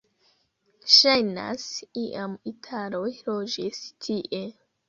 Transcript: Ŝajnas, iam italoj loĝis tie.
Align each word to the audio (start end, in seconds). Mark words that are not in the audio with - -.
Ŝajnas, 0.93 1.67
iam 2.05 2.35
italoj 2.53 3.07
loĝis 3.29 3.87
tie. 4.09 4.45